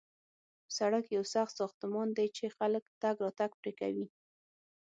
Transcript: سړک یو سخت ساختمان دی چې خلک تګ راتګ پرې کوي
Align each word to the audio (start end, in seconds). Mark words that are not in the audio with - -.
سړک 0.77 1.05
یو 1.15 1.23
سخت 1.33 1.53
ساختمان 1.61 2.07
دی 2.17 2.27
چې 2.37 2.45
خلک 2.57 2.83
تګ 3.01 3.15
راتګ 3.25 3.51
پرې 3.61 3.73
کوي 3.79 4.07